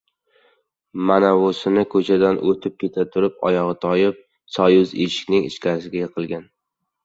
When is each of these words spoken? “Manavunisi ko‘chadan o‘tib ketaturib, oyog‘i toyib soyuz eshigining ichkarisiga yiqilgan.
“Manavunisi 1.11 1.83
ko‘chadan 1.91 2.41
o‘tib 2.53 2.77
ketaturib, 2.85 3.37
oyog‘i 3.53 3.77
toyib 3.87 4.21
soyuz 4.59 4.99
eshigining 5.07 5.49
ichkarisiga 5.55 6.05
yiqilgan. 6.07 6.53